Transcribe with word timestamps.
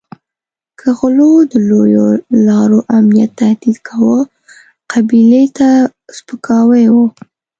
که 0.79 0.87
غلو 0.99 1.31
د 1.51 1.53
لویو 1.69 2.07
لارو 2.47 2.79
امنیت 2.97 3.31
تهدید 3.39 3.77
کاوه 3.87 4.19
قبیلې 4.91 5.43
ته 5.57 5.69
سپکاوی 6.15 6.85
وو. 6.93 7.05